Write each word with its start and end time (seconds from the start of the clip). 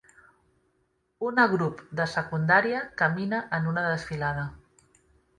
Una 1.25 1.43
grup 1.51 1.83
de 1.99 2.07
secundària 2.13 2.79
camina 3.01 3.41
en 3.59 3.69
una 3.73 3.83
desfilada. 3.89 4.47